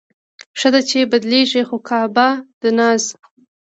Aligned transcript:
ښه 0.59 0.69
ده، 0.73 0.81
چې 0.89 0.99
بدلېږي 1.11 1.61
خو 1.67 1.77
کعبه 1.89 2.27
د 2.61 2.63
ناز 2.77 3.03